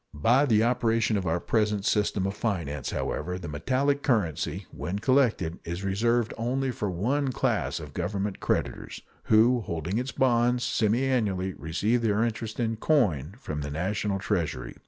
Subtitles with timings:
[0.15, 5.59] By the operation of our present system of finance however, the metallic currency, when collected,
[5.63, 12.01] is reserved only for one class of Government creditors, who, holding its bonds, semiannually receive
[12.01, 14.75] their interest in coin from the National Treasury.